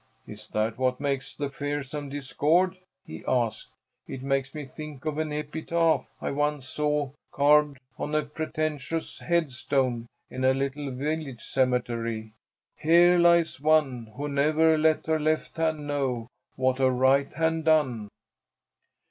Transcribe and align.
"Is 0.25 0.47
that 0.47 0.79
what 0.79 0.99
makes 0.99 1.35
the 1.35 1.47
fearsome 1.47 2.09
discord?" 2.09 2.79
he 3.05 3.23
asked. 3.27 3.71
"It 4.07 4.23
makes 4.23 4.55
me 4.55 4.65
think 4.65 5.05
of 5.05 5.19
an 5.19 5.31
epitaph 5.31 6.09
I 6.19 6.31
once 6.31 6.67
saw 6.67 7.11
carved 7.31 7.77
on 7.99 8.15
a 8.15 8.23
pretentious 8.23 9.19
headstone 9.19 10.07
in 10.27 10.43
a 10.43 10.55
little 10.55 10.89
village 10.89 11.43
cemetery: 11.43 12.33
"'Here 12.77 13.19
lies 13.19 13.61
one 13.61 14.11
Who 14.15 14.27
never 14.27 14.75
let 14.75 15.05
her 15.05 15.19
left 15.19 15.57
hand 15.57 15.85
know 15.85 16.29
What 16.55 16.79
her 16.79 16.89
right 16.89 17.31
hand 17.33 17.65
done.'" 17.65 18.09